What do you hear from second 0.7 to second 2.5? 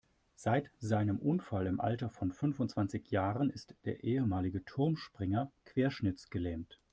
seinem Unfall im Alter von